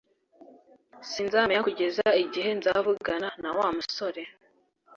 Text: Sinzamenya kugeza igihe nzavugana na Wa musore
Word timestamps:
Sinzamenya 1.09 1.61
kugeza 1.67 2.07
igihe 2.23 2.49
nzavugana 2.57 3.29
na 3.41 3.49
Wa 3.57 3.67
musore 3.75 4.21